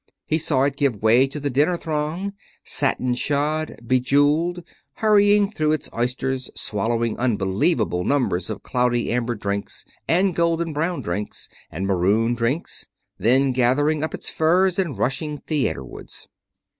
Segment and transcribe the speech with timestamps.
[0.25, 5.91] He saw it give way to the dinner throng, satin shod, bejeweled, hurrying through its
[5.95, 12.87] oysters, swallowing unbelievable numbers of cloudy amber drinks, and golden brown drinks, and maroon drinks,
[13.19, 16.25] then gathering up its furs and rushing theaterwards.